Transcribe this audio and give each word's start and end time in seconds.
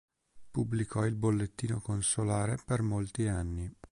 Pubblicò 0.49 1.05
il 1.05 1.13
Bollettino 1.13 1.79
Consolare 1.79 2.57
per 2.65 2.81
molti 2.81 3.27
anni. 3.27 3.71